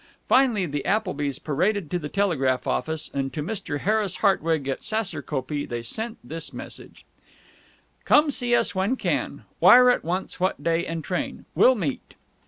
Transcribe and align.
Finally 0.27 0.65
the 0.65 0.81
Applebys 0.83 1.37
paraded 1.37 1.91
to 1.91 1.99
the 1.99 2.09
telegraph 2.09 2.65
office, 2.65 3.11
and 3.13 3.31
to 3.33 3.43
Mr. 3.43 3.81
Harris 3.81 4.15
Hartwig, 4.15 4.67
at 4.67 4.81
Saserkopee, 4.81 5.67
they 5.67 5.83
sent 5.83 6.17
this 6.23 6.51
message: 6.51 7.05
Come 8.03 8.31
see 8.31 8.55
us 8.55 8.73
when 8.73 8.95
can. 8.95 9.43
Wire 9.59 9.91
at 9.91 10.03
once 10.03 10.39
what 10.39 10.63
day 10.63 10.87
and 10.87 11.03
train. 11.03 11.45
Will 11.53 11.75
meet. 11.75 12.15